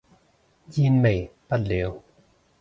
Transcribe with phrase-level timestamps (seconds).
[0.71, 2.01] 煙味不了